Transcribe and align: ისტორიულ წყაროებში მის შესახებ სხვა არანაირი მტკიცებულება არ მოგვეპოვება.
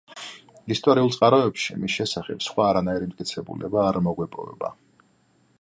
ისტორიულ 0.75 1.11
წყაროებში 1.15 1.77
მის 1.83 1.93
შესახებ 1.99 2.43
სხვა 2.47 2.67
არანაირი 2.71 3.13
მტკიცებულება 3.13 3.87
არ 3.91 4.05
მოგვეპოვება. 4.09 4.77